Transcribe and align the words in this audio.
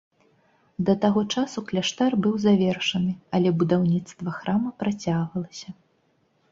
Да 0.85 0.95
таго 1.03 1.21
часу 1.37 1.63
кляштар 1.67 2.11
быў 2.27 2.33
завершаны, 2.47 3.13
але 3.39 3.49
будаўніцтва 3.61 4.29
храма 4.41 4.69
працягвалася. 4.83 5.69